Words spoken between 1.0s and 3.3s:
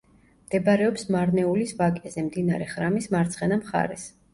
მარნეულის ვაკეზე, მდინარე ხრამის